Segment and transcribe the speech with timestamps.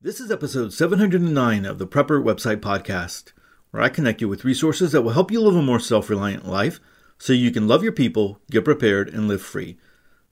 [0.00, 3.32] This is episode 709 of the Prepper Website Podcast,
[3.72, 6.46] where I connect you with resources that will help you live a more self reliant
[6.46, 6.78] life
[7.18, 9.76] so you can love your people, get prepared, and live free.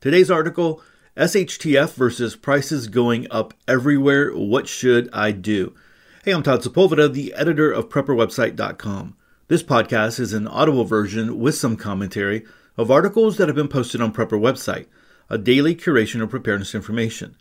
[0.01, 0.81] Today's article
[1.17, 4.31] SHTF versus prices going up everywhere.
[4.31, 5.75] What should I do?
[6.25, 9.17] Hey, I'm Todd Sepulveda, the editor of PrepperWebsite.com.
[9.49, 12.45] This podcast is an audible version with some commentary
[12.77, 14.87] of articles that have been posted on Prepper Website,
[15.29, 17.35] a daily curation of preparedness information.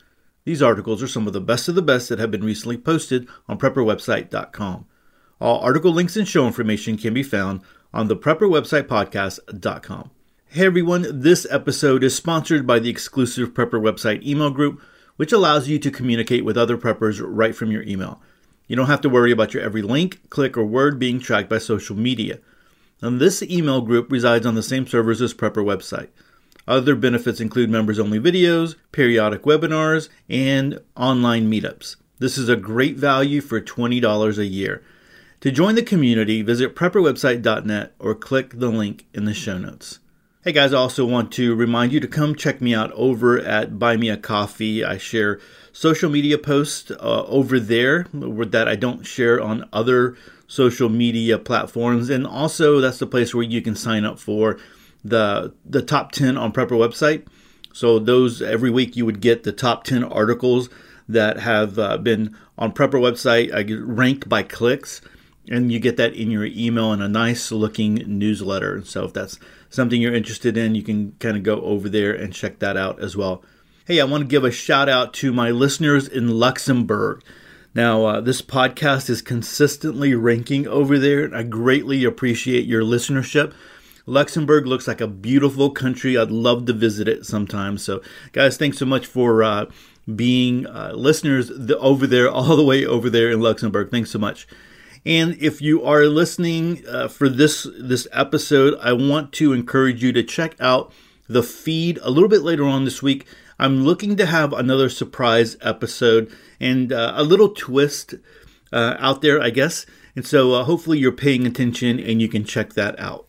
[0.46, 3.28] These articles are some of the best of the best that have been recently posted
[3.50, 4.86] on prepperwebsite.com.
[5.42, 7.62] All article links and show information can be found
[7.92, 10.12] on the prepperwebsitepodcast.com.
[10.46, 14.80] Hey everyone, this episode is sponsored by the exclusive Prepper Website email group,
[15.16, 18.22] which allows you to communicate with other preppers right from your email.
[18.68, 21.58] You don't have to worry about your every link, click, or word being tracked by
[21.58, 22.40] social media.
[23.02, 26.10] And this email group resides on the same servers as Prepper Website.
[26.68, 31.96] Other benefits include members only videos, periodic webinars, and online meetups.
[32.18, 34.84] This is a great value for $20 a year.
[35.42, 40.00] To join the community, visit prepperwebsite.net or click the link in the show notes.
[40.44, 43.78] Hey guys, I also want to remind you to come check me out over at
[43.78, 44.84] Buy Me a Coffee.
[44.84, 45.40] I share
[45.72, 50.16] social media posts uh, over there that I don't share on other
[50.48, 52.10] social media platforms.
[52.10, 54.60] And also, that's the place where you can sign up for
[55.06, 57.26] the the top 10 on Prepper website.
[57.74, 60.70] So those every week you would get the top 10 articles
[61.08, 65.02] that have uh, been on Prepper website uh, ranked by clicks
[65.48, 68.84] and you get that in your email in a nice looking newsletter.
[68.84, 69.40] So if that's
[69.70, 73.00] something you're interested in, you can kind of go over there and check that out
[73.00, 73.44] as well.
[73.86, 77.22] Hey, I want to give a shout out to my listeners in Luxembourg.
[77.76, 83.54] Now, uh, this podcast is consistently ranking over there, I greatly appreciate your listenership.
[84.06, 86.18] Luxembourg looks like a beautiful country.
[86.18, 87.78] I'd love to visit it sometime.
[87.78, 88.02] So,
[88.32, 89.66] guys, thanks so much for uh,
[90.14, 93.90] being uh, listeners over there, all the way over there in Luxembourg.
[93.90, 94.48] Thanks so much.
[95.06, 100.12] And if you are listening uh, for this this episode, I want to encourage you
[100.14, 100.92] to check out
[101.28, 103.28] the feed a little bit later on this week.
[103.60, 108.16] I'm looking to have another surprise episode and uh, a little twist
[108.74, 109.86] uh, out there, I guess.
[110.16, 113.28] And so uh, hopefully you're paying attention and you can check that out.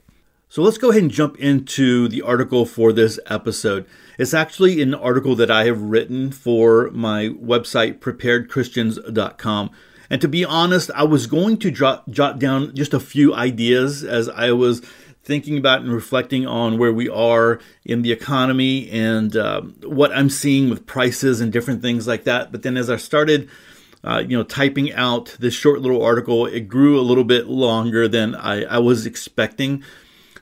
[0.57, 3.85] So let's go ahead and jump into the article for this episode.
[4.17, 9.71] It's actually an article that I have written for my website, preparedchristians.com.
[10.09, 14.03] And to be honest, I was going to jot, jot down just a few ideas
[14.03, 14.81] as I was
[15.23, 20.31] thinking about and reflecting on where we are in the economy and uh, what I'm
[20.31, 22.51] seeing with prices and different things like that.
[22.51, 23.51] But then as I started,
[24.03, 28.09] uh, you know, typing out this short little article, it grew a little bit longer
[28.09, 29.85] than I, I was expecting.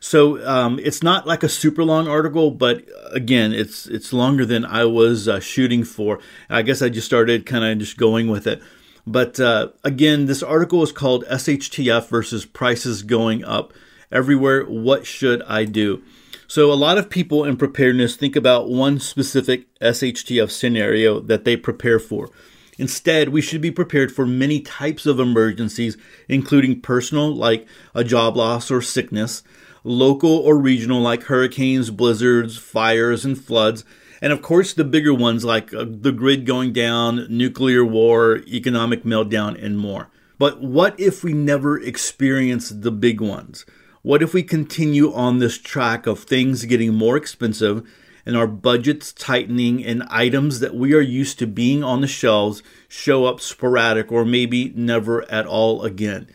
[0.04, 4.62] So um, it's not like a super long article, but again, it's it's longer than
[4.62, 6.18] I was uh, shooting for.
[6.50, 8.60] I guess I just started kind of just going with it.
[9.06, 13.72] But uh, again, this article is called SHTF versus prices going up
[14.12, 14.64] everywhere.
[14.64, 16.02] What should I do?
[16.46, 21.56] So, a lot of people in preparedness think about one specific SHTF scenario that they
[21.56, 22.28] prepare for.
[22.76, 25.96] Instead, we should be prepared for many types of emergencies,
[26.28, 29.42] including personal, like a job loss or sickness,
[29.84, 33.84] local or regional, like hurricanes, blizzards, fires, and floods,
[34.20, 39.04] and of course the bigger ones like uh, the grid going down, nuclear war, economic
[39.04, 40.10] meltdown, and more.
[40.38, 43.64] But what if we never experience the big ones?
[44.02, 47.88] What if we continue on this track of things getting more expensive
[48.26, 52.62] and our budgets tightening and items that we are used to being on the shelves
[52.88, 56.28] show up sporadic or maybe never at all again?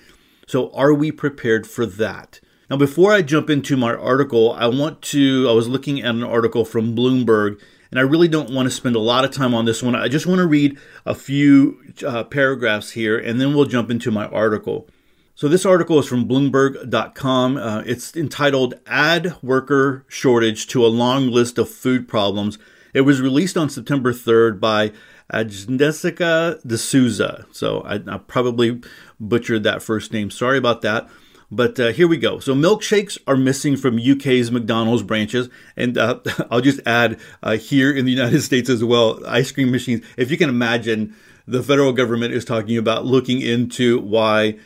[0.47, 2.39] So, are we prepared for that?
[2.69, 6.23] Now, before I jump into my article, I want to, I was looking at an
[6.23, 7.59] article from Bloomberg,
[7.89, 9.95] and I really don't want to spend a lot of time on this one.
[9.95, 14.11] I just want to read a few uh, paragraphs here, and then we'll jump into
[14.11, 14.87] my article.
[15.33, 17.57] So, this article is from Bloomberg.com.
[17.57, 22.59] Uh, it's entitled Add Worker Shortage to a Long List of Food Problems.
[22.93, 24.91] It was released on September 3rd by
[25.33, 27.47] Agnesika D'Souza.
[27.51, 28.79] So, I, I probably
[29.19, 30.29] butchered that first name.
[30.29, 31.09] Sorry about that.
[31.51, 32.39] But uh, here we go.
[32.39, 36.19] So milkshakes are missing from UK's McDonald's branches, and uh,
[36.51, 40.05] I'll just add uh, here in the United States as well, ice cream machines.
[40.15, 41.15] If you can imagine,
[41.47, 44.59] the federal government is talking about looking into why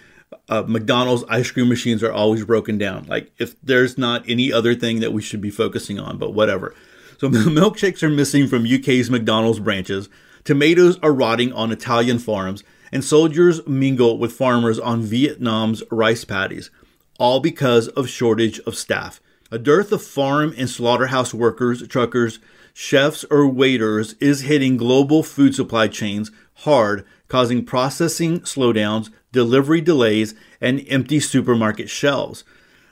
[0.49, 3.05] uh, McDonald's ice cream machines are always broken down.
[3.05, 6.75] Like if there's not any other thing that we should be focusing on, but whatever.
[7.17, 10.09] So milkshakes are missing from UK's McDonald's branches.
[10.43, 12.63] Tomatoes are rotting on Italian farms
[12.93, 16.69] and soldiers mingle with farmers on Vietnam's rice paddies,
[17.17, 19.19] all because of shortage of staff.
[19.51, 22.37] A dearth of farm and slaughterhouse workers, truckers,
[22.71, 30.35] chefs, or waiters is hitting global food supply chains hard, causing processing slowdowns, delivery delays,
[30.61, 32.43] and empty supermarket shelves.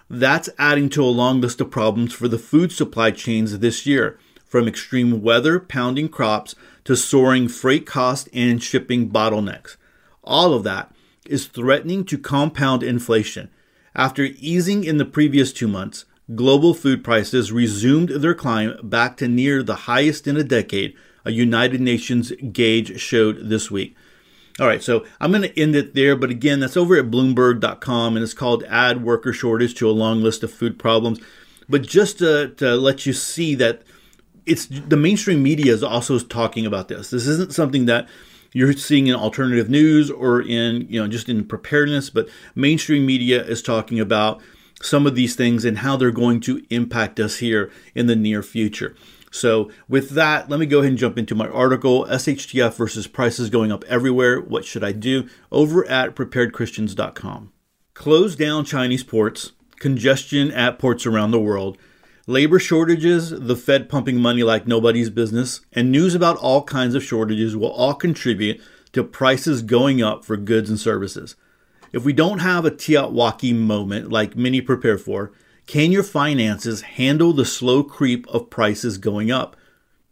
[0.10, 4.18] That's adding to a long list of problems for the food supply chains this year,
[4.46, 6.56] from extreme weather pounding crops
[6.86, 9.78] to soaring freight costs and shipping bottlenecks.
[10.24, 10.92] All of that
[11.26, 13.50] is threatening to compound inflation.
[13.96, 19.28] After easing in the previous two months, global food prices resumed their climb back to
[19.28, 20.96] near the highest in a decade,
[21.26, 23.96] a United Nations gauge showed this week.
[24.60, 28.16] All right, so I'm going to end it there, but again, that's over at Bloomberg.com,
[28.16, 31.20] and it's called Add Worker Shortage to a Long List of Food Problems.
[31.70, 33.82] But just to, to let you see that
[34.46, 37.10] it's the mainstream media is also talking about this.
[37.10, 38.08] This isn't something that
[38.54, 43.44] you're seeing in alternative news or in you know just in preparedness, but mainstream media
[43.44, 44.42] is talking about
[44.82, 48.42] some of these things and how they're going to impact us here in the near
[48.42, 48.96] future.
[49.34, 53.50] So, with that, let me go ahead and jump into my article SHTF versus prices
[53.50, 54.42] going up everywhere.
[54.42, 55.30] What should I do?
[55.52, 57.54] Over at preparedchristians.com.
[57.94, 61.78] Close down Chinese ports, congestion at ports around the world,
[62.28, 67.04] labor shortages, the Fed pumping money like nobody's business, and news about all kinds of
[67.04, 68.62] shortages will all contribute
[68.94, 71.36] to prices going up for goods and services.
[71.92, 75.32] If we don't have a TEOTWAWKI moment like many prepare for,
[75.68, 79.56] can your finances handle the slow creep of prices going up?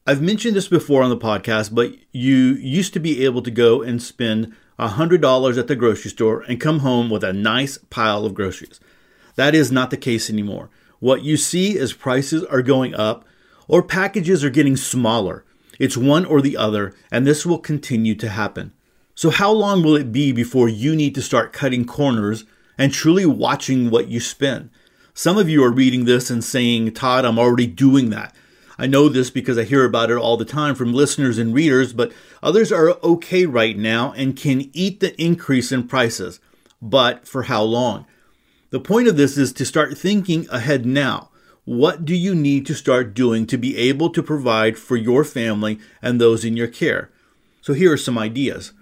[0.06, 3.82] I've mentioned this before on the podcast, but you used to be able to go
[3.82, 8.34] and spend $100 at the grocery store and come home with a nice pile of
[8.34, 8.80] groceries.
[9.36, 10.70] That is not the case anymore.
[11.00, 13.26] What you see is prices are going up
[13.68, 15.46] or packages are getting smaller.
[15.80, 18.74] It's one or the other, and this will continue to happen.
[19.16, 22.46] So, how long will it be before you need to start cutting corners
[22.78, 24.70] and truly watching what you spend?
[25.14, 28.36] Some of you are reading this and saying, Todd, I'm already doing that.
[28.78, 31.92] I know this because I hear about it all the time from listeners and readers,
[31.92, 36.40] but others are okay right now and can eat the increase in prices.
[36.82, 38.06] But for how long?
[38.72, 41.30] The point of this is to start thinking ahead now.
[41.66, 45.80] What do you need to start doing to be able to provide for your family
[46.02, 47.12] and those in your care?
[47.62, 48.74] So here are some ideas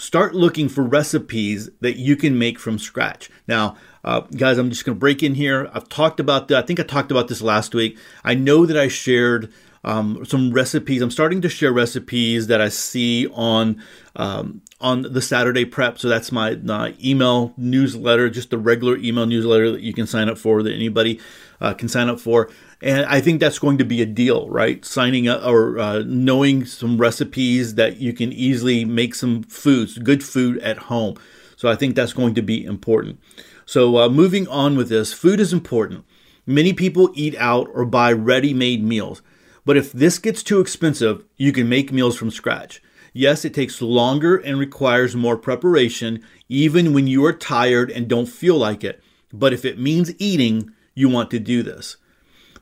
[0.00, 3.28] start looking for recipes that you can make from scratch.
[3.46, 5.70] Now, uh, guys, I'm just going to break in here.
[5.74, 6.56] I've talked about that.
[6.64, 7.98] I think I talked about this last week.
[8.24, 9.52] I know that I shared
[9.84, 11.02] um, some recipes.
[11.02, 13.82] I'm starting to share recipes that I see on
[14.16, 15.98] um, on the Saturday prep.
[15.98, 20.28] So that's my, my, email newsletter, just a regular email newsletter that you can sign
[20.28, 21.20] up for that anybody
[21.60, 22.50] uh, can sign up for.
[22.80, 24.82] And I think that's going to be a deal, right?
[24.84, 30.24] Signing up or uh, knowing some recipes that you can easily make some foods, good
[30.24, 31.16] food at home.
[31.56, 33.20] So I think that's going to be important.
[33.66, 36.04] So uh, moving on with this, food is important.
[36.46, 39.20] Many people eat out or buy ready made meals.
[39.70, 42.82] But if this gets too expensive, you can make meals from scratch.
[43.12, 48.26] Yes, it takes longer and requires more preparation, even when you are tired and don't
[48.26, 49.00] feel like it.
[49.32, 51.98] But if it means eating, you want to do this.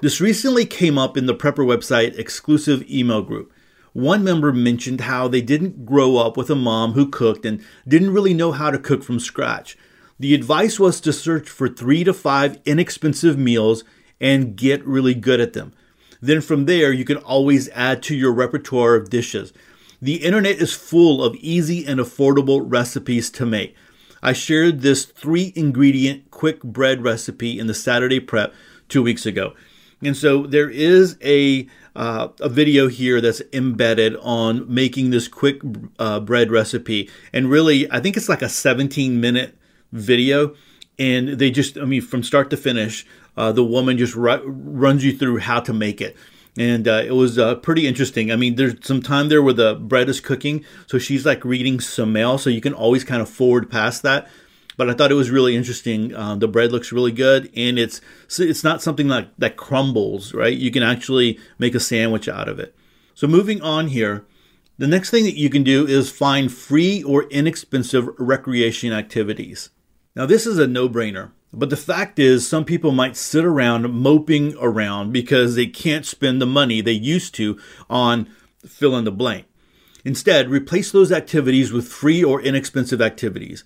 [0.00, 3.54] This recently came up in the Prepper website exclusive email group.
[3.94, 8.12] One member mentioned how they didn't grow up with a mom who cooked and didn't
[8.12, 9.78] really know how to cook from scratch.
[10.20, 13.82] The advice was to search for three to five inexpensive meals
[14.20, 15.72] and get really good at them.
[16.20, 19.52] Then from there, you can always add to your repertoire of dishes.
[20.00, 23.74] The internet is full of easy and affordable recipes to make.
[24.22, 28.52] I shared this three ingredient quick bread recipe in the Saturday prep
[28.88, 29.54] two weeks ago.
[30.02, 31.66] And so there is a
[31.96, 35.60] uh, a video here that's embedded on making this quick
[35.98, 39.58] uh, bread recipe, and really, I think it's like a 17 minute
[39.90, 40.54] video,
[40.96, 43.04] and they just, I mean, from start to finish,
[43.38, 46.16] uh, the woman just ru- runs you through how to make it.
[46.58, 48.32] And uh, it was uh, pretty interesting.
[48.32, 51.78] I mean, there's some time there where the bread is cooking, so she's like reading
[51.78, 54.28] some mail, so you can always kind of forward past that
[54.78, 56.14] but I thought it was really interesting.
[56.14, 58.00] Uh, the bread looks really good, and it's
[58.38, 60.56] it's not something like that crumbles, right?
[60.56, 62.74] You can actually make a sandwich out of it.
[63.12, 64.24] So moving on here,
[64.78, 69.70] the next thing that you can do is find free or inexpensive recreation activities.
[70.14, 71.32] Now this is a no-brainer.
[71.52, 76.40] But the fact is, some people might sit around moping around because they can't spend
[76.40, 78.28] the money they used to on
[78.66, 79.46] fill in the blank.
[80.04, 83.64] Instead, replace those activities with free or inexpensive activities.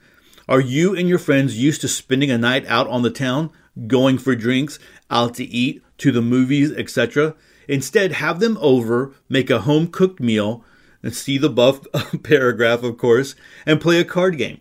[0.48, 3.50] Are you and your friends used to spending a night out on the town,
[3.86, 4.78] going for drinks,
[5.10, 7.34] out to eat, to the movies, etc.?
[7.68, 10.64] Instead, have them over, make a home cooked meal,
[11.02, 11.86] and see the buff
[12.22, 13.34] paragraph, of course,
[13.66, 14.60] and play a card game.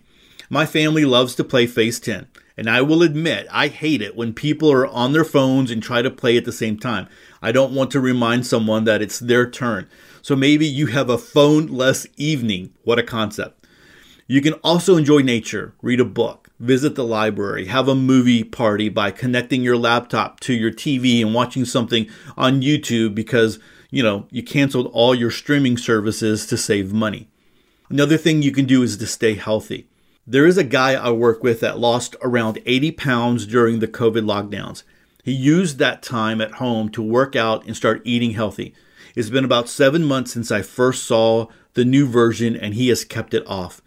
[0.49, 2.27] My family loves to play Phase 10,
[2.61, 6.03] And I will admit, I hate it when people are on their phones and try
[6.03, 7.07] to play at the same time.
[7.41, 9.89] I don't want to remind someone that it's their turn.
[10.21, 12.71] So maybe you have a phone less evening.
[12.83, 13.65] What a concept.
[14.27, 18.89] You can also enjoy nature, read a book, visit the library, have a movie party
[18.89, 23.57] by connecting your laptop to your TV and watching something on YouTube because,
[23.89, 27.27] you know, you canceled all your streaming services to save money.
[27.89, 29.87] Another thing you can do is to stay healthy.
[30.27, 34.23] There is a guy I work with that lost around 80 pounds during the COVID
[34.23, 34.83] lockdowns.
[35.23, 38.75] He used that time at home to work out and start eating healthy.
[39.15, 43.03] It's been about seven months since I first saw the new version and he has
[43.03, 43.81] kept it off.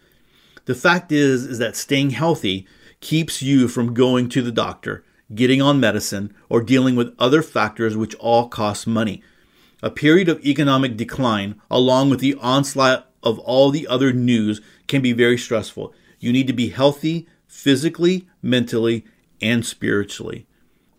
[0.65, 2.67] The fact is, is that staying healthy
[2.99, 7.95] keeps you from going to the doctor, getting on medicine, or dealing with other factors
[7.95, 9.23] which all cost money.
[9.81, 15.01] A period of economic decline, along with the onslaught of all the other news, can
[15.01, 15.93] be very stressful.
[16.25, 19.05] You need to be healthy physically, mentally,
[19.43, 20.47] and spiritually.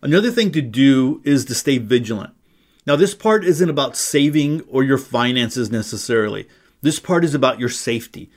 [0.01, 2.33] Another thing to do is to stay vigilant.
[2.85, 6.47] Now, this part isn't about saving or your finances necessarily.
[6.81, 8.31] This part is about your safety.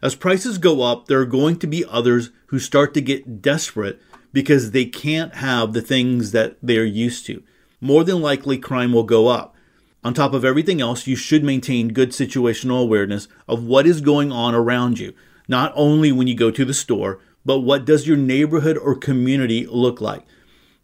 [0.00, 4.00] As prices go up, there are going to be others who start to get desperate
[4.32, 7.42] because they can't have the things that they're used to.
[7.80, 9.56] More than likely, crime will go up.
[10.04, 14.30] On top of everything else, you should maintain good situational awareness of what is going
[14.30, 15.12] on around you,
[15.48, 19.66] not only when you go to the store, but what does your neighborhood or community
[19.66, 20.24] look like?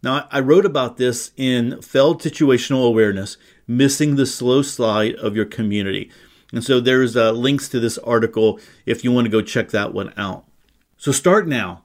[0.01, 5.45] Now, I wrote about this in Failed Situational Awareness Missing the Slow Slide of Your
[5.45, 6.11] Community.
[6.51, 9.93] And so there's uh, links to this article if you want to go check that
[9.93, 10.45] one out.
[10.97, 11.83] So start now.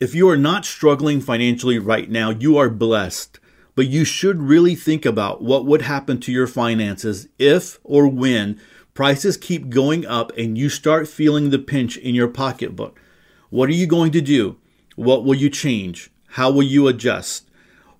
[0.00, 3.38] If you are not struggling financially right now, you are blessed.
[3.74, 8.60] But you should really think about what would happen to your finances if or when
[8.94, 12.98] prices keep going up and you start feeling the pinch in your pocketbook.
[13.50, 14.56] What are you going to do?
[14.96, 16.10] What will you change?
[16.28, 17.50] How will you adjust?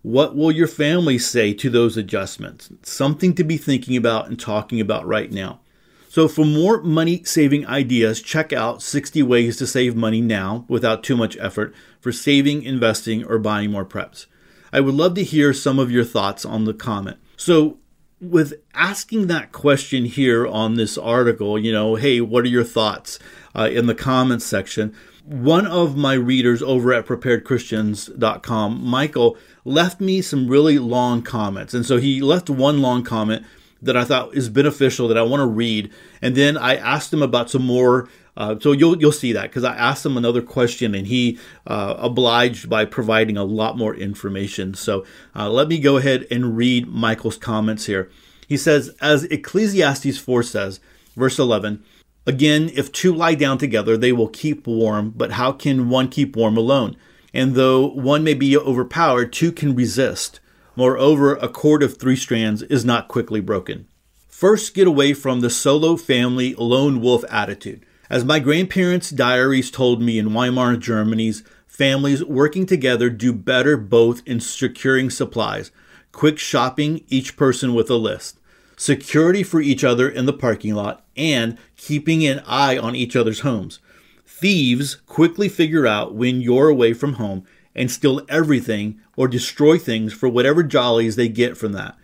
[0.03, 2.71] What will your family say to those adjustments?
[2.83, 5.61] Something to be thinking about and talking about right now.
[6.09, 11.03] So, for more money saving ideas, check out 60 Ways to Save Money Now without
[11.03, 14.27] too much effort for saving, investing, or buying more preps.
[14.73, 17.17] I would love to hear some of your thoughts on the comment.
[17.37, 17.79] So,
[18.21, 23.19] with asking that question here on this article, you know, hey, what are your thoughts
[23.55, 24.95] uh, in the comments section?
[25.25, 31.73] One of my readers over at preparedchristians.com, Michael, left me some really long comments.
[31.73, 33.45] And so he left one long comment
[33.81, 35.91] that I thought is beneficial that I want to read.
[36.21, 38.09] And then I asked him about some more.
[38.37, 41.95] Uh, so you'll you'll see that because I asked him another question and he uh,
[41.99, 44.75] obliged by providing a lot more information.
[44.75, 45.05] So
[45.37, 48.11] uh, let me go ahead and read Michael's comments here.
[48.49, 50.81] He says, as Ecclesiastes 4 says,
[51.17, 51.83] verse 11,
[52.27, 56.37] again, if two lie down together, they will keep warm, but how can one keep
[56.37, 56.97] warm alone?
[57.33, 60.41] And though one may be overpowered, two can resist.
[60.77, 63.87] Moreover, a cord of three strands is not quickly broken.
[64.29, 67.87] First, get away from the solo family lone wolf attitude.
[68.11, 74.21] As my grandparents' diaries told me in Weimar, Germany's families working together do better both
[74.27, 75.71] in securing supplies,
[76.13, 78.39] quick shopping, each person with a list,
[78.77, 83.41] security for each other in the parking lot, and keeping an eye on each other's
[83.41, 83.79] homes.
[84.27, 90.13] Thieves quickly figure out when you're away from home and steal everything or destroy things
[90.13, 91.97] for whatever jollies they get from that.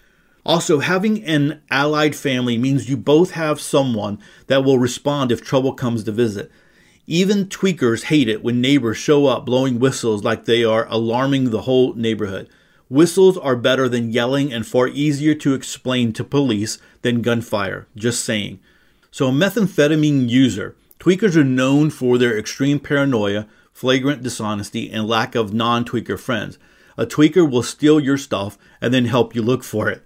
[0.50, 5.72] Also, having an allied family means you both have someone that will respond if trouble
[5.72, 6.50] comes to visit.
[7.06, 11.60] Even tweakers hate it when neighbors show up blowing whistles like they are alarming the
[11.60, 12.48] whole neighborhood.
[12.88, 18.24] Whistles are better than yelling and far easier to explain to police than gunfire, just
[18.24, 18.58] saying.
[19.12, 25.36] So, a methamphetamine user, tweakers are known for their extreme paranoia, flagrant dishonesty, and lack
[25.36, 26.58] of non tweaker friends.
[26.98, 30.04] A tweaker will steal your stuff and then help you look for it.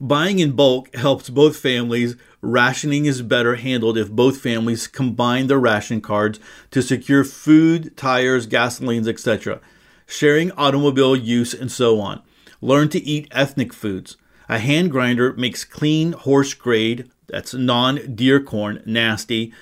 [0.00, 2.16] Buying in bulk helps both families.
[2.40, 6.40] Rationing is better handled if both families combine their ration cards
[6.72, 9.60] to secure food, tires, gasolines, etc.,
[10.06, 12.22] sharing automobile use, and so on.
[12.60, 14.16] Learn to eat ethnic foods.
[14.48, 19.52] A hand grinder makes clean horse grade, that's non deer corn, nasty.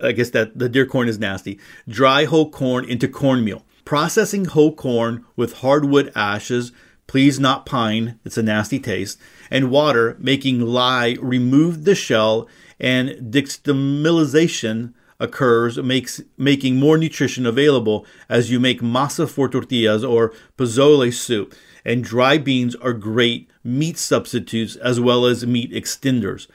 [0.00, 1.58] I guess that the deer corn is nasty.
[1.88, 3.64] Dry whole corn into cornmeal.
[3.84, 6.72] Processing whole corn with hardwood ashes,
[7.06, 9.18] please not pine, it's a nasty taste,
[9.50, 18.06] and water, making lye remove the shell, and nixtamalization occurs, makes making more nutrition available
[18.28, 21.54] as you make masa for tortillas or pozole soup.
[21.84, 26.46] And dry beans are great meat substitutes as well as meat extenders.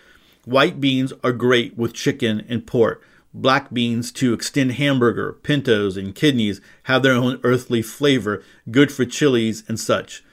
[0.45, 3.03] White beans are great with chicken and pork.
[3.35, 9.05] black beans to extend hamburger, pintos, and kidneys have their own earthly flavor, good for
[9.05, 10.23] chilies and such.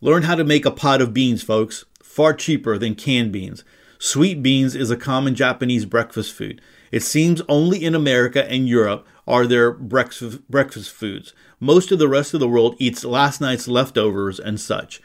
[0.00, 3.64] Learn how to make a pot of beans, folks, far cheaper than canned beans.
[3.98, 6.60] Sweet beans is a common Japanese breakfast food.
[6.90, 11.32] It seems only in America and Europe are there breakfast, breakfast foods.
[11.58, 15.00] Most of the rest of the world eats last night's leftovers and such.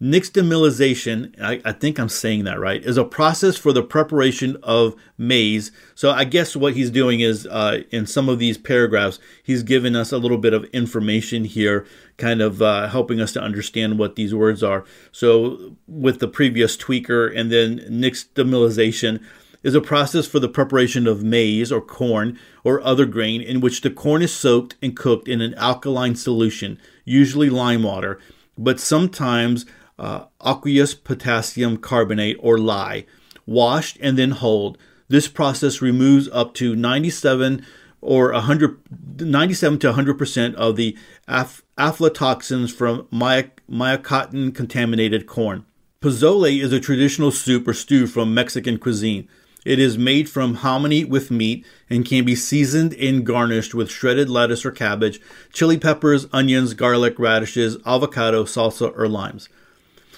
[0.00, 4.94] Nixtamalization, I, I, think I'm saying that right, is a process for the preparation of
[5.18, 5.70] maize.
[5.94, 9.94] So I guess what he's doing is uh, in some of these paragraphs, he's giving
[9.94, 14.16] us a little bit of information here, kind of uh, helping us to understand what
[14.16, 14.86] these words are.
[15.12, 19.22] So with the previous tweaker and then nixtamalization,
[19.62, 23.82] is a process for the preparation of maize or corn or other grain in which
[23.82, 28.18] the corn is soaked and cooked in an alkaline solution, usually lime water,
[28.56, 29.66] but sometimes
[30.00, 33.04] uh, aqueous potassium carbonate or lye,
[33.46, 34.78] washed and then hulled.
[35.08, 37.64] This process removes up to 97
[38.00, 38.78] or 100,
[39.20, 40.96] 97 to 100% of the
[41.28, 45.66] af- aflatoxins from my- mycotoxin contaminated corn.
[46.00, 49.28] Pozole is a traditional soup or stew from Mexican cuisine.
[49.66, 54.30] It is made from hominy with meat and can be seasoned and garnished with shredded
[54.30, 55.20] lettuce or cabbage,
[55.52, 59.50] chili peppers, onions, garlic, radishes, avocado, salsa, or limes.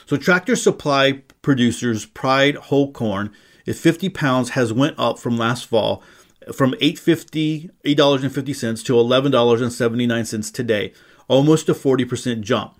[0.06, 3.32] So Tractor Supply Producer's Pride whole corn
[3.66, 6.02] if 50 pounds has went up from last fall
[6.52, 10.92] from $8.50 $8.50 to $11.79 today,
[11.28, 12.74] almost a 40% jump.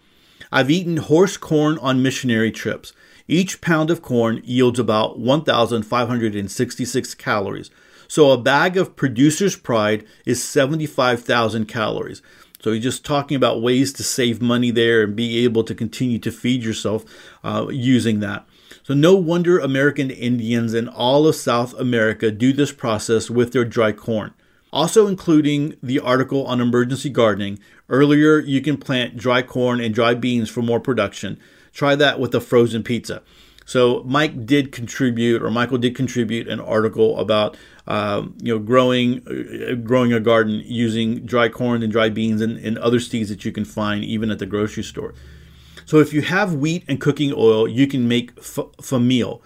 [0.51, 2.93] I've eaten horse corn on missionary trips.
[3.29, 7.71] Each pound of corn yields about 1,566 calories.
[8.09, 12.21] So a bag of Producer's Pride is 75,000 calories.
[12.63, 16.19] So he's just talking about ways to save money there and be able to continue
[16.21, 17.05] to feed yourself
[17.43, 18.47] uh, using that.
[18.85, 23.65] So no wonder American Indians in all of South America do this process with their
[23.65, 24.33] dry corn.
[24.73, 30.15] Also including the article on emergency gardening, earlier you can plant dry corn and dry
[30.15, 31.39] beans for more production.
[31.73, 33.23] Try that with a frozen pizza.
[33.65, 39.23] So Mike did contribute, or Michael did contribute, an article about um, you know growing
[39.27, 43.45] uh, growing a garden using dry corn and dry beans and, and other seeds that
[43.45, 45.15] you can find even at the grocery store.
[45.85, 49.41] So if you have wheat and cooking oil, you can make f- famil.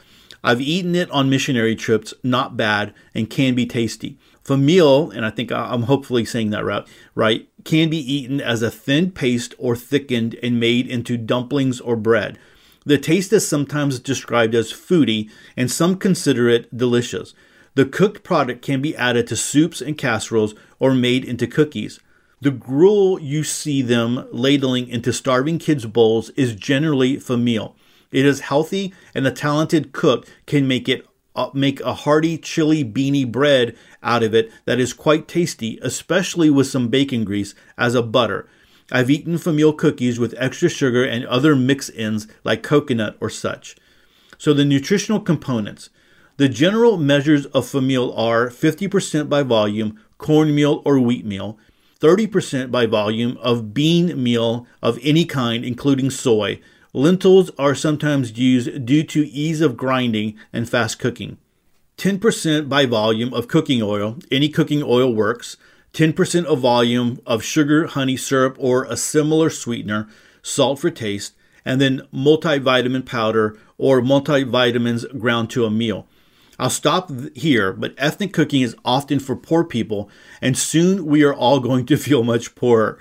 [0.44, 4.18] I've eaten it on missionary trips, not bad, and can be tasty.
[4.44, 8.70] Famil, and I think I'm hopefully saying that right, right, can be eaten as a
[8.70, 12.38] thin paste or thickened and made into dumplings or bread.
[12.84, 17.34] The taste is sometimes described as foody, and some consider it delicious.
[17.76, 22.00] The cooked product can be added to soups and casseroles or made into cookies.
[22.40, 27.74] The gruel you see them ladling into starving kids' bowls is generally famil.
[28.10, 32.82] It is healthy, and a talented cook can make it uh, make a hearty chili
[32.82, 37.94] beanie bread out of it that is quite tasty, especially with some bacon grease as
[37.94, 38.48] a butter.
[38.90, 43.76] I've eaten famil cookies with extra sugar and other mix ins like coconut or such.
[44.38, 45.90] So, the nutritional components.
[46.38, 51.58] The general measures of famil are 50% by volume, cornmeal or wheat meal,
[51.98, 56.60] 30% by volume of bean meal of any kind, including soy.
[56.92, 61.38] Lentils are sometimes used due to ease of grinding and fast cooking.
[61.96, 65.56] 10% by volume of cooking oil, any cooking oil works.
[65.94, 70.06] 10% of volume of sugar, honey, syrup, or a similar sweetener,
[70.42, 71.32] salt for taste,
[71.64, 76.06] and then multivitamin powder or multivitamins ground to a meal.
[76.58, 81.34] I'll stop here, but ethnic cooking is often for poor people, and soon we are
[81.34, 82.98] all going to feel much poorer.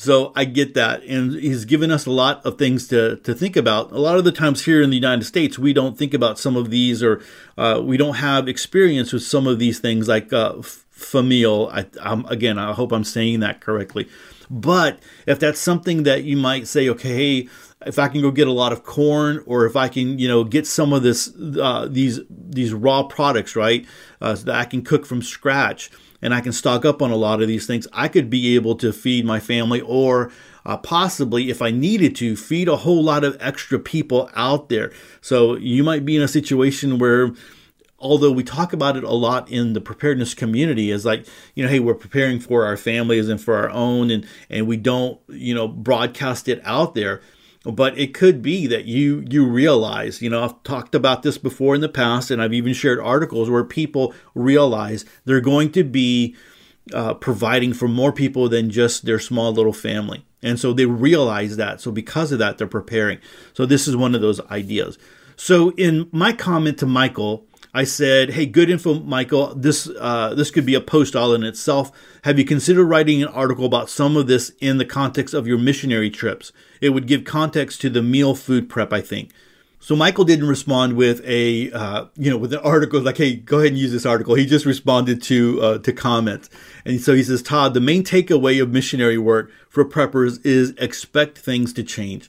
[0.00, 1.02] So I get that.
[1.02, 3.92] And he's given us a lot of things to, to think about.
[3.92, 6.56] A lot of the times here in the United States, we don't think about some
[6.56, 7.22] of these or
[7.58, 10.54] uh, we don't have experience with some of these things like uh.
[11.12, 14.08] I, I'm, again, I hope I'm saying that correctly.
[14.50, 17.48] But if that's something that you might say, okay, hey,
[17.86, 20.44] if I can go get a lot of corn, or if I can, you know,
[20.44, 23.86] get some of this, uh, these these raw products, right,
[24.20, 25.90] uh, so that I can cook from scratch,
[26.20, 28.74] and I can stock up on a lot of these things, I could be able
[28.76, 30.30] to feed my family, or
[30.66, 34.92] uh, possibly, if I needed to, feed a whole lot of extra people out there.
[35.22, 37.32] So you might be in a situation where
[37.98, 41.68] although we talk about it a lot in the preparedness community is like you know
[41.68, 45.54] hey we're preparing for our families and for our own and and we don't you
[45.54, 47.20] know broadcast it out there
[47.64, 51.74] but it could be that you you realize you know i've talked about this before
[51.74, 56.34] in the past and i've even shared articles where people realize they're going to be
[56.92, 60.24] uh, providing for more people than just their small little family.
[60.42, 61.80] And so they realize that.
[61.80, 63.18] So because of that they're preparing.
[63.52, 64.98] So this is one of those ideas.
[65.36, 69.54] So in my comment to michael I said, "Hey, good info, Michael.
[69.54, 71.92] This uh, this could be a post all in itself.
[72.24, 75.58] Have you considered writing an article about some of this in the context of your
[75.58, 76.52] missionary trips?
[76.80, 79.30] It would give context to the meal food prep, I think."
[79.82, 83.58] So Michael didn't respond with a uh, you know with an article like, "Hey, go
[83.60, 86.50] ahead and use this article." He just responded to uh, to comments,
[86.84, 91.38] and so he says, "Todd, the main takeaway of missionary work for preppers is expect
[91.38, 92.28] things to change."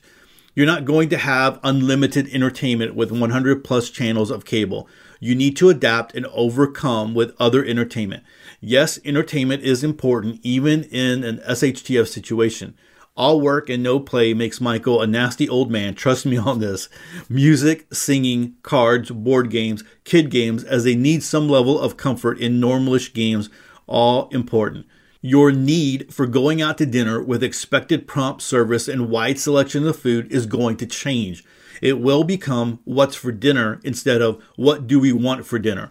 [0.54, 4.86] You're not going to have unlimited entertainment with 100 plus channels of cable.
[5.24, 8.24] You need to adapt and overcome with other entertainment.
[8.60, 12.74] Yes, entertainment is important even in an SHTF situation.
[13.16, 15.94] All work and no play makes Michael a nasty old man.
[15.94, 16.88] Trust me on this.
[17.28, 22.60] Music, singing, cards, board games, kid games, as they need some level of comfort in
[22.60, 23.48] normalish games,
[23.86, 24.86] all important.
[25.20, 29.96] Your need for going out to dinner with expected prompt service and wide selection of
[29.96, 31.44] food is going to change.
[31.82, 35.90] It will become what's for dinner instead of what do we want for dinner.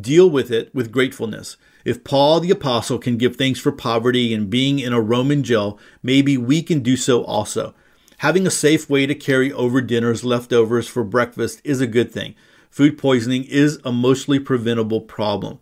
[0.00, 1.58] Deal with it with gratefulness.
[1.84, 5.78] If Paul the Apostle can give thanks for poverty and being in a Roman jail,
[6.02, 7.74] maybe we can do so also.
[8.18, 12.34] Having a safe way to carry over dinner's leftovers for breakfast is a good thing.
[12.70, 15.58] Food poisoning is a mostly preventable problem.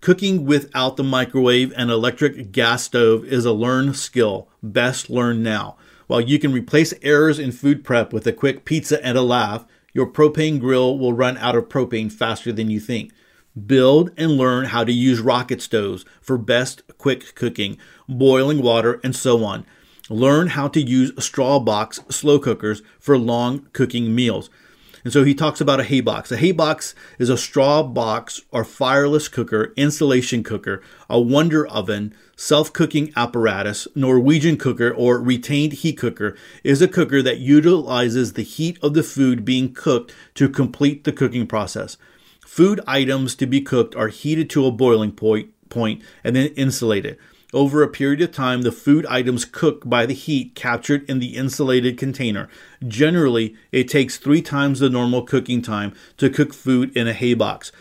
[0.00, 5.76] Cooking without the microwave and electric gas stove is a learned skill, best learned now.
[6.10, 9.64] While you can replace errors in food prep with a quick pizza and a laugh,
[9.92, 13.12] your propane grill will run out of propane faster than you think.
[13.64, 19.14] Build and learn how to use rocket stoves for best quick cooking, boiling water, and
[19.14, 19.64] so on.
[20.08, 24.50] Learn how to use straw box slow cookers for long cooking meals.
[25.04, 26.30] And so he talks about a hay box.
[26.30, 32.14] A hay box is a straw box or fireless cooker, insulation cooker, a wonder oven,
[32.36, 38.42] self cooking apparatus, Norwegian cooker, or retained heat cooker is a cooker that utilizes the
[38.42, 41.96] heat of the food being cooked to complete the cooking process.
[42.40, 47.16] Food items to be cooked are heated to a boiling point, point and then insulated.
[47.52, 51.36] Over a period of time, the food items cook by the heat captured in the
[51.36, 52.48] insulated container.
[52.86, 57.34] Generally, it takes three times the normal cooking time to cook food in a hay
[57.34, 57.72] box.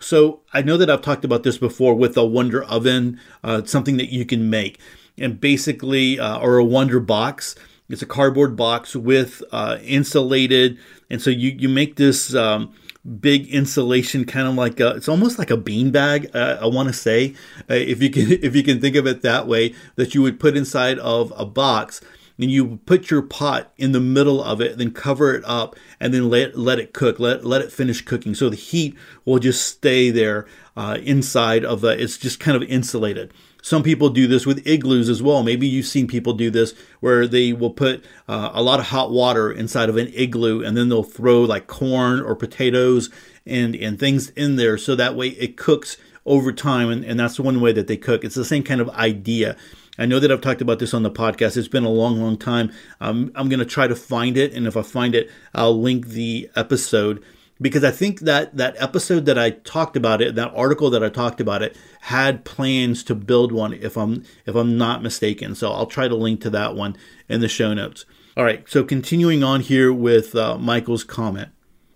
[0.00, 3.96] So I know that I've talked about this before with a Wonder Oven, uh, something
[3.98, 4.80] that you can make,
[5.16, 7.54] and basically, uh, or a Wonder Box.
[7.88, 12.34] It's a cardboard box with uh, insulated, and so you you make this.
[12.34, 12.74] Um,
[13.20, 16.34] big insulation, kind of like a, it's almost like a beanbag.
[16.34, 17.34] Uh, I want to say,
[17.70, 20.40] uh, if you can if you can think of it that way, that you would
[20.40, 22.00] put inside of a box.
[22.38, 26.12] And you put your pot in the middle of it, then cover it up, and
[26.12, 27.20] then let let it cook.
[27.20, 28.34] Let let it finish cooking.
[28.34, 31.90] So the heat will just stay there uh, inside of the.
[31.90, 33.32] It's just kind of insulated.
[33.62, 35.42] Some people do this with igloos as well.
[35.42, 39.12] Maybe you've seen people do this where they will put uh, a lot of hot
[39.12, 43.08] water inside of an igloo and then they'll throw like corn or potatoes
[43.46, 45.96] and, and things in there so that way it cooks
[46.26, 46.90] over time.
[46.90, 48.24] And, and that's one way that they cook.
[48.24, 49.56] It's the same kind of idea.
[49.96, 51.56] I know that I've talked about this on the podcast.
[51.56, 52.72] It's been a long, long time.
[53.00, 54.52] Um, I'm going to try to find it.
[54.52, 57.22] And if I find it, I'll link the episode
[57.62, 61.08] because I think that that episode that I talked about it, that article that I
[61.08, 63.72] talked about it, had plans to build one.
[63.72, 66.96] If I'm if I'm not mistaken, so I'll try to link to that one
[67.28, 68.04] in the show notes.
[68.36, 71.50] All right, so continuing on here with uh, Michael's comment,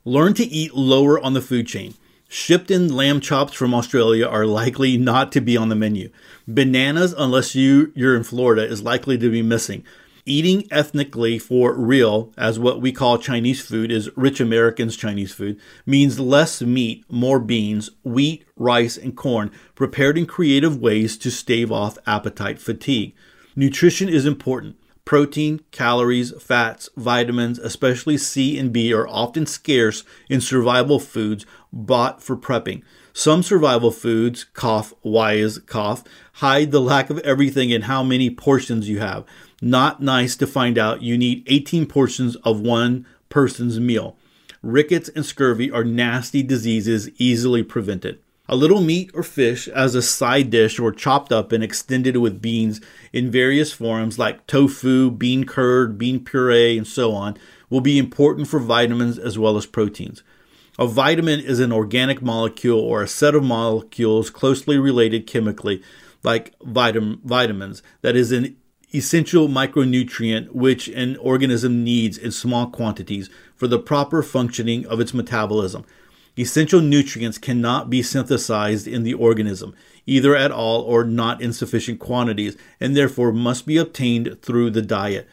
[0.05, 1.94] learn to eat lower on the food chain.
[2.29, 6.11] Shipped in lamb chops from Australia are likely not to be on the menu.
[6.46, 9.85] Bananas, unless you you're in Florida, is likely to be missing
[10.27, 15.59] eating ethnically for real, as what we call Chinese food is rich Americans Chinese food,
[15.87, 21.73] means less meat, more beans, wheat, rice, and corn, prepared in creative ways to stave
[21.73, 23.15] off appetite fatigue.
[23.55, 24.77] Nutrition is important.
[25.07, 32.21] Protein, calories, fats, vitamins, especially C and B, are often scarce in survival foods bought
[32.21, 32.83] for prepping.
[33.18, 38.90] Some survival foods, cough, wise cough, hide the lack of everything in how many portions
[38.90, 39.24] you have.
[39.62, 44.18] Not nice to find out you need 18 portions of one person's meal.
[44.61, 48.18] Rickets and scurvy are nasty diseases easily prevented.
[48.50, 52.42] A little meat or fish as a side dish or chopped up and extended with
[52.42, 52.83] beans
[53.14, 57.38] in various forms like tofu, bean curd, bean puree, and so on
[57.70, 60.22] will be important for vitamins as well as proteins.
[60.79, 65.83] A vitamin is an organic molecule or a set of molecules closely related chemically,
[66.23, 68.57] like vitam- vitamins, that is an
[68.95, 75.15] essential micronutrient which an organism needs in small quantities for the proper functioning of its
[75.15, 75.85] metabolism.
[76.39, 81.99] Essential nutrients cannot be synthesized in the organism, either at all or not in sufficient
[81.99, 85.27] quantities, and therefore must be obtained through the diet.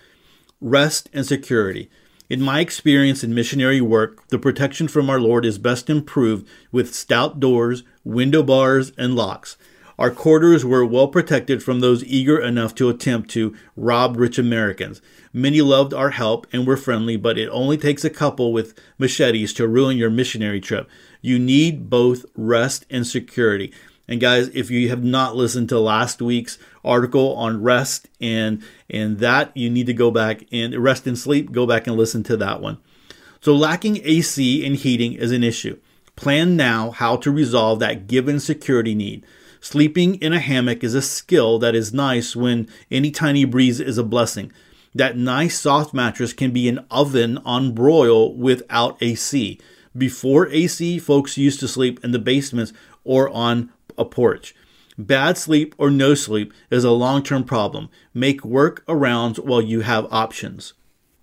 [0.62, 1.90] Rest and security.
[2.34, 6.96] In my experience in missionary work, the protection from our Lord is best improved with
[6.96, 9.56] stout doors, window bars, and locks.
[10.00, 15.00] Our quarters were well protected from those eager enough to attempt to rob rich Americans.
[15.32, 19.54] Many loved our help and were friendly, but it only takes a couple with machetes
[19.54, 20.90] to ruin your missionary trip.
[21.22, 23.72] You need both rest and security.
[24.08, 29.20] And guys, if you have not listened to last week's article on rest and and
[29.20, 32.38] that you need to go back and rest and sleep, go back and listen to
[32.38, 32.80] that one.
[33.40, 35.80] So lacking AC and heating is an issue.
[36.16, 39.26] Plan now how to resolve that given security need.
[39.60, 43.98] Sleeping in a hammock is a skill that is nice when any tiny breeze is
[43.98, 44.52] a blessing.
[44.94, 49.60] That nice soft mattress can be an oven on broil without AC.
[49.98, 54.56] Before AC, folks used to sleep in the basements or on a porch.
[54.98, 57.90] Bad sleep or no sleep is a long term problem.
[58.14, 60.74] Make work arounds while you have options.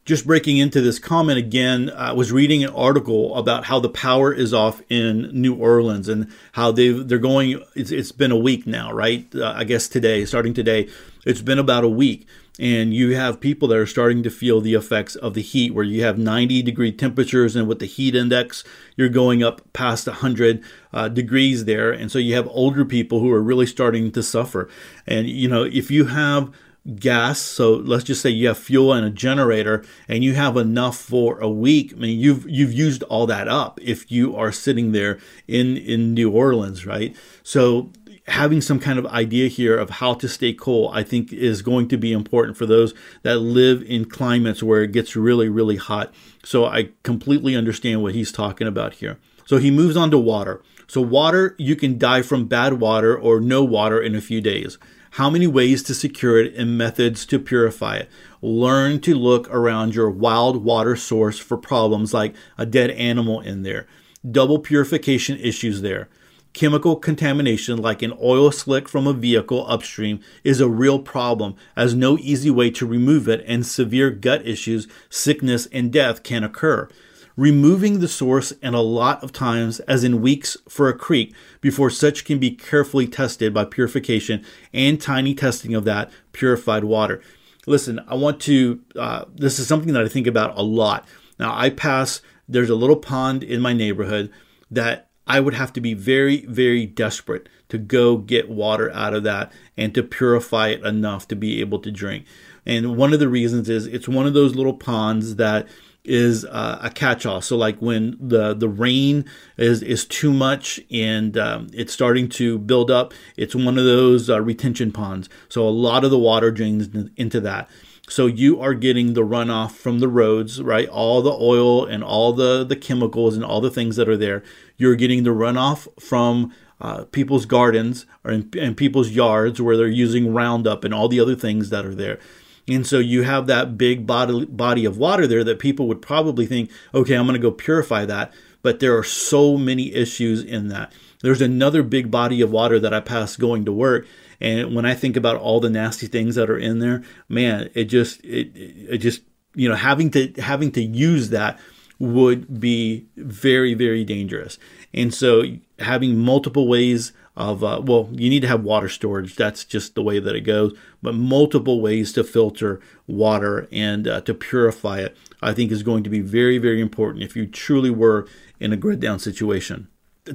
[0.04, 4.32] Just breaking into this comment again, I was reading an article about how the power
[4.32, 7.62] is off in New Orleans and how they they're going.
[7.76, 9.28] It's, it's been a week now, right?
[9.34, 10.88] Uh, I guess today, starting today,
[11.24, 12.26] it's been about a week
[12.58, 15.84] and you have people that are starting to feel the effects of the heat where
[15.84, 18.64] you have 90 degree temperatures and with the heat index
[18.96, 21.90] you're going up past 100 uh, degrees there.
[21.90, 24.68] And so you have older people who are really starting to suffer.
[25.06, 26.50] And you know if you have
[26.96, 30.96] gas so let's just say you have fuel and a generator and you have enough
[30.96, 34.92] for a week i mean you've you've used all that up if you are sitting
[34.92, 37.14] there in in new orleans right?
[37.42, 37.90] So
[38.30, 41.88] having some kind of idea here of how to stay cool, I think is going
[41.88, 46.14] to be important for those that live in climates where it gets really, really hot.
[46.44, 49.18] So I completely understand what he's talking about here.
[49.46, 50.62] So he moves on to water.
[50.86, 54.76] So, water, you can die from bad water or no water in a few days.
[55.12, 58.08] How many ways to secure it and methods to purify it?
[58.42, 63.62] Learn to look around your wild water source for problems like a dead animal in
[63.62, 63.86] there,
[64.28, 66.08] double purification issues there
[66.52, 71.94] Chemical contamination, like an oil slick from a vehicle upstream, is a real problem, as
[71.94, 76.88] no easy way to remove it, and severe gut issues, sickness, and death can occur.
[77.36, 81.88] Removing the source, and a lot of times, as in weeks for a creek, before
[81.88, 87.22] such can be carefully tested by purification and tiny testing of that purified water.
[87.66, 91.06] Listen, I want to, uh, this is something that I think about a lot.
[91.38, 94.32] Now, I pass, there's a little pond in my neighborhood
[94.70, 99.22] that I would have to be very, very desperate to go get water out of
[99.22, 102.24] that and to purify it enough to be able to drink.
[102.66, 105.68] And one of the reasons is it's one of those little ponds that
[106.04, 107.42] is uh, a catch-all.
[107.42, 109.24] So like when the the rain
[109.56, 114.28] is is too much and um, it's starting to build up, it's one of those
[114.28, 115.28] uh, retention ponds.
[115.48, 117.70] So a lot of the water drains into that.
[118.10, 120.88] So you are getting the runoff from the roads, right?
[120.88, 124.42] All the oil and all the, the chemicals and all the things that are there.
[124.76, 129.86] You're getting the runoff from uh, people's gardens or in, in people's yards where they're
[129.86, 132.18] using Roundup and all the other things that are there.
[132.66, 136.46] And so you have that big body, body of water there that people would probably
[136.46, 138.32] think, okay, I'm going to go purify that.
[138.62, 140.92] But there are so many issues in that.
[141.22, 144.06] There's another big body of water that I pass going to work,
[144.40, 147.84] and when I think about all the nasty things that are in there, man, it
[147.84, 149.22] just it it just
[149.54, 151.58] you know having to having to use that
[151.98, 154.58] would be very very dangerous.
[154.94, 155.44] And so
[155.78, 159.36] having multiple ways of uh, well, you need to have water storage.
[159.36, 160.76] That's just the way that it goes.
[161.02, 166.02] But multiple ways to filter water and uh, to purify it, I think, is going
[166.04, 168.26] to be very very important if you truly were
[168.58, 169.88] in a grid down situation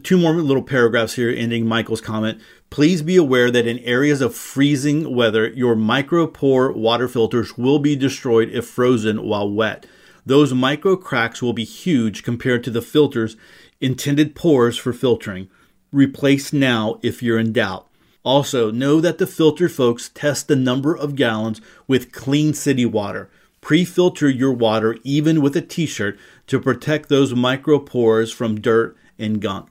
[0.04, 2.42] two more little paragraphs here ending Michael's comment.
[2.76, 7.96] Please be aware that in areas of freezing weather, your micropore water filters will be
[7.96, 9.86] destroyed if frozen while wet.
[10.26, 13.38] Those micro cracks will be huge compared to the filter's
[13.80, 15.48] intended pores for filtering.
[15.94, 17.88] Replace now if you're in doubt.
[18.26, 23.30] Also, know that the filter folks test the number of gallons with Clean City water.
[23.62, 28.98] Pre filter your water even with a t shirt to protect those micropores from dirt
[29.18, 29.70] and gunk.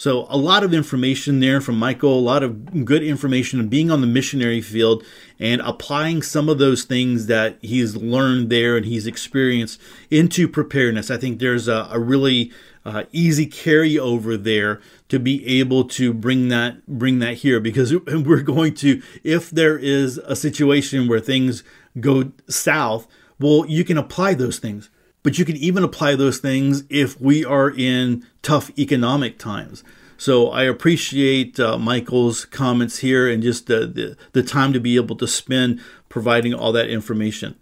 [0.00, 3.90] So, a lot of information there from Michael, a lot of good information of being
[3.90, 5.02] on the missionary field
[5.40, 11.10] and applying some of those things that he's learned there and he's experienced into preparedness.
[11.10, 12.52] I think there's a, a really
[12.84, 18.42] uh, easy carryover there to be able to bring that bring that here because we're
[18.42, 21.64] going to if there is a situation where things
[22.00, 23.06] go south
[23.38, 24.88] well you can apply those things
[25.22, 29.84] but you can even apply those things if we are in tough economic times.
[30.16, 34.96] So I appreciate uh, Michael's comments here and just the, the, the time to be
[34.96, 37.56] able to spend providing all that information.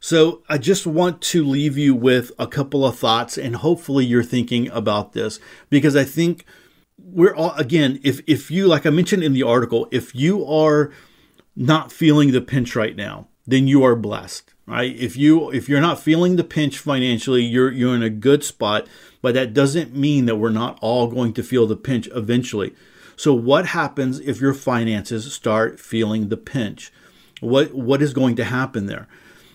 [0.00, 4.22] So I just want to leave you with a couple of thoughts and hopefully you're
[4.22, 5.40] thinking about this
[5.70, 6.44] because I think
[6.98, 10.92] we're all again if if you like I mentioned in the article if you are
[11.56, 14.94] not feeling the pinch right now then you are blessed right?
[14.96, 18.86] If you if you're not feeling the pinch financially you're you're in a good spot
[19.22, 22.74] but that doesn't mean that we're not all going to feel the pinch eventually.
[23.16, 26.92] So what happens if your finances start feeling the pinch?
[27.40, 29.06] What what is going to happen there?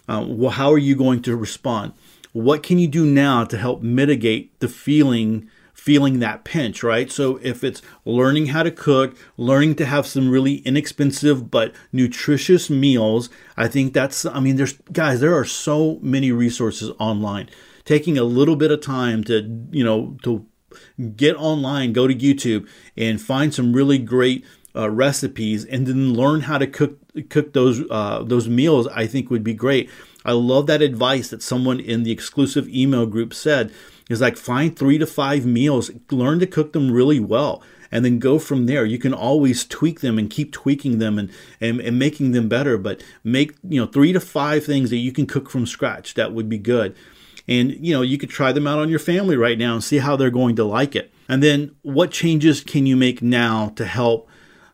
[0.08, 1.94] Uh, well how are you going to respond?
[2.32, 7.10] What can you do now to help mitigate the feeling feeling that pinch, right?
[7.10, 12.70] So if it's learning how to cook, learning to have some really inexpensive but nutritious
[12.70, 17.50] meals, I think that's, I mean, there's, guys, there are so many resources online.
[17.86, 20.46] Taking a little bit of time to, you know, to
[21.16, 26.42] get online, go to YouTube and find some really great uh, recipes and then learn
[26.42, 26.98] how to cook
[27.30, 29.90] cook those uh, those meals I think would be great.
[30.24, 33.72] I love that advice that someone in the exclusive email group said
[34.10, 38.20] is like find three to five meals, learn to cook them really well, and then
[38.20, 38.84] go from there.
[38.84, 42.78] You can always tweak them and keep tweaking them and, and, and making them better,
[42.78, 46.16] but make, you know, three to five things that you can cook from scratch.
[46.16, 46.96] That would be good.
[47.48, 49.98] And, you know, you could try them out on your family right now and see
[49.98, 51.12] how they're going to like it.
[51.28, 54.28] And then what changes can you make now to help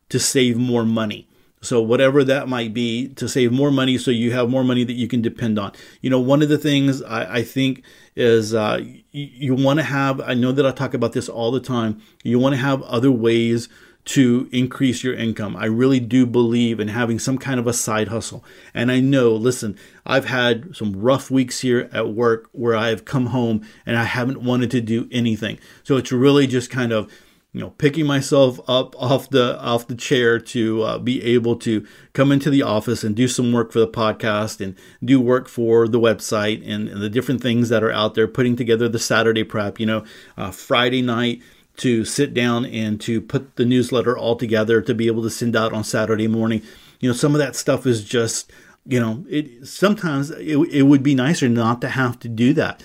[0.10, 1.30] to save more money?
[1.66, 4.94] So whatever that might be to save more money so you have more money that
[4.94, 5.74] you can depend on.
[6.02, 7.84] You know, one of the things I, I think
[8.16, 11.52] is uh, you, you want to have, I know that I talk about this all
[11.52, 13.68] the time, you want to have other ways
[14.06, 15.56] to increase your income.
[15.56, 18.46] I really do believe in having some kind of a side hustle.
[18.74, 23.28] And I know, listen, I've had some rough weeks here at work where I've come
[23.28, 25.60] home and I haven't wanted to do anything.
[25.84, 27.12] So it's really just kind of
[27.56, 31.88] you know picking myself up off the off the chair to uh, be able to
[32.12, 35.88] come into the office and do some work for the podcast and do work for
[35.88, 39.46] the website and, and the different things that are out there putting together the saturday
[39.46, 40.04] prep you know
[40.36, 41.42] uh, friday night
[41.78, 45.56] to sit down and to put the newsletter all together to be able to send
[45.56, 46.62] out on saturday morning.
[47.00, 48.52] You know some of that stuff is just
[48.86, 52.84] you know it sometimes it, it would be nicer not to have to do that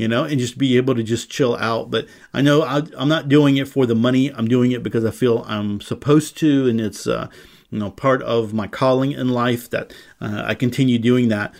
[0.00, 1.90] you know, and just be able to just chill out.
[1.90, 4.32] But I know I, am not doing it for the money.
[4.32, 7.28] I'm doing it because I feel I'm supposed to, and it's uh,
[7.68, 11.54] you know part of my calling in life that uh, I continue doing that.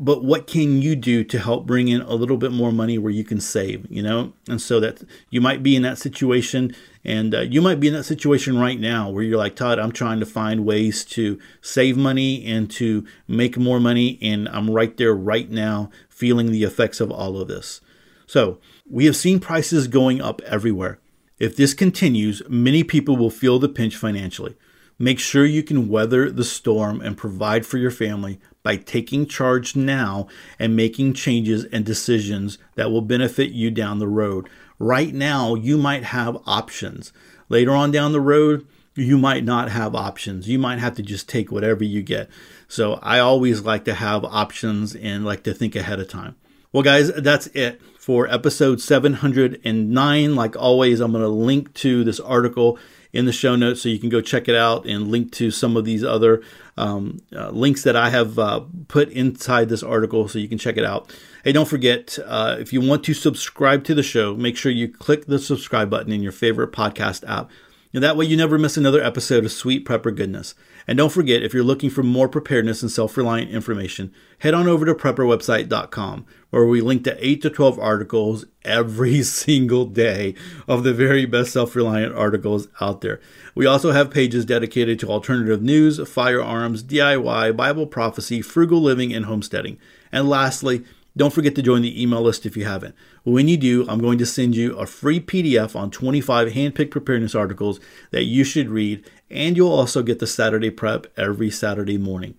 [0.00, 3.10] But what can you do to help bring in a little bit more money where
[3.10, 3.86] you can save?
[3.90, 7.80] You know, and so that you might be in that situation, and uh, you might
[7.80, 11.06] be in that situation right now where you're like Todd, I'm trying to find ways
[11.06, 15.88] to save money and to make more money, and I'm right there right now
[16.18, 17.80] feeling the effects of all of this.
[18.26, 18.58] So,
[18.90, 20.98] we have seen prices going up everywhere.
[21.38, 24.56] If this continues, many people will feel the pinch financially.
[24.98, 29.76] Make sure you can weather the storm and provide for your family by taking charge
[29.76, 30.26] now
[30.58, 34.48] and making changes and decisions that will benefit you down the road.
[34.80, 37.12] Right now, you might have options.
[37.48, 40.48] Later on down the road, you might not have options.
[40.48, 42.28] You might have to just take whatever you get.
[42.68, 46.36] So I always like to have options and like to think ahead of time.
[46.70, 50.36] Well, guys, that's it for episode 709.
[50.36, 52.78] Like always, I'm going to link to this article
[53.10, 55.78] in the show notes so you can go check it out and link to some
[55.78, 56.42] of these other
[56.76, 60.76] um, uh, links that I have uh, put inside this article so you can check
[60.76, 61.10] it out.
[61.42, 64.88] Hey, don't forget uh, if you want to subscribe to the show, make sure you
[64.88, 67.50] click the subscribe button in your favorite podcast app.
[67.94, 70.54] And that way you never miss another episode of Sweet Prepper Goodness.
[70.88, 74.66] And don't forget, if you're looking for more preparedness and self reliant information, head on
[74.66, 80.34] over to prepperwebsite.com, where we link to 8 to 12 articles every single day
[80.66, 83.20] of the very best self reliant articles out there.
[83.54, 89.26] We also have pages dedicated to alternative news, firearms, DIY, Bible prophecy, frugal living, and
[89.26, 89.78] homesteading.
[90.10, 90.86] And lastly,
[91.18, 92.94] don't forget to join the email list if you haven't.
[93.24, 97.34] When you do, I'm going to send you a free PDF on 25 handpicked preparedness
[97.34, 97.80] articles
[98.12, 102.34] that you should read, and you'll also get the Saturday prep every Saturday morning.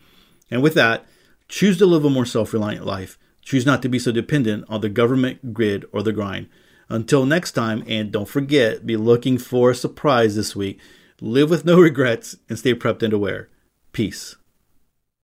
[0.49, 1.05] And with that,
[1.47, 3.17] choose to live a more self reliant life.
[3.41, 6.47] Choose not to be so dependent on the government, grid, or the grind.
[6.89, 10.79] Until next time, and don't forget, be looking for a surprise this week.
[11.21, 13.49] Live with no regrets and stay prepped and aware.
[13.91, 14.35] Peace.